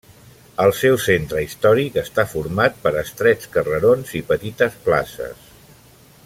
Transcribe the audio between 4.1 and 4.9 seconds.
i petites